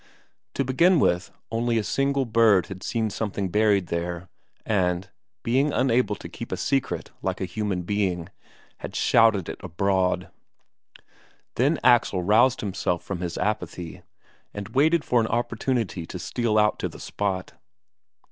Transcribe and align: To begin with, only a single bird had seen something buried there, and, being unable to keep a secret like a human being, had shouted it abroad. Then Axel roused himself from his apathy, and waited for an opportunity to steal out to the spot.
To 0.55 0.65
begin 0.65 0.99
with, 0.99 1.29
only 1.51 1.77
a 1.77 1.83
single 1.83 2.25
bird 2.25 2.65
had 2.69 2.81
seen 2.81 3.11
something 3.11 3.49
buried 3.49 3.89
there, 3.89 4.29
and, 4.65 5.07
being 5.43 5.71
unable 5.71 6.15
to 6.15 6.27
keep 6.27 6.51
a 6.51 6.57
secret 6.57 7.11
like 7.21 7.39
a 7.39 7.45
human 7.45 7.83
being, 7.83 8.29
had 8.79 8.95
shouted 8.95 9.47
it 9.47 9.61
abroad. 9.63 10.31
Then 11.53 11.79
Axel 11.83 12.23
roused 12.23 12.61
himself 12.61 13.03
from 13.03 13.19
his 13.19 13.37
apathy, 13.37 14.01
and 14.55 14.69
waited 14.69 15.05
for 15.05 15.21
an 15.21 15.27
opportunity 15.27 16.07
to 16.07 16.17
steal 16.17 16.57
out 16.57 16.79
to 16.79 16.89
the 16.89 16.99
spot. 16.99 17.53